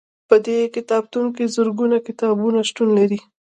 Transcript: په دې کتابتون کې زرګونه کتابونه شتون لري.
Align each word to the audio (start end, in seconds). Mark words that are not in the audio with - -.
په 0.29 0.35
دې 0.45 0.59
کتابتون 0.75 1.25
کې 1.35 1.51
زرګونه 1.55 1.97
کتابونه 2.07 2.59
شتون 2.69 2.89
لري. 2.99 3.19